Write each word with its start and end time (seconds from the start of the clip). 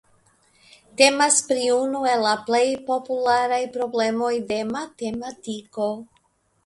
Temas 1.01 1.35
pri 1.49 1.67
unu 1.73 2.01
el 2.13 2.25
la 2.27 2.31
plej 2.49 2.63
popularaj 2.89 3.61
problemoj 3.79 4.33
de 4.53 4.59
matematiko. 4.75 5.93